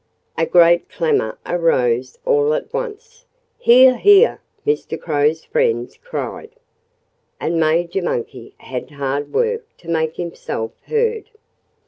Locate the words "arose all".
1.45-2.55